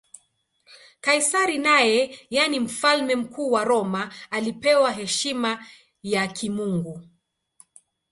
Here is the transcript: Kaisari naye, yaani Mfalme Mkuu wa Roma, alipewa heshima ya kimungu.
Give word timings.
Kaisari 1.01 1.57
naye, 1.57 2.17
yaani 2.29 2.59
Mfalme 2.59 3.15
Mkuu 3.15 3.51
wa 3.51 3.63
Roma, 3.63 4.13
alipewa 4.29 4.91
heshima 4.91 5.65
ya 6.03 6.27
kimungu. 6.27 7.03